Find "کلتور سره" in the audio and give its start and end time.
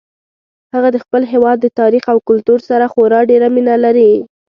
2.29-2.85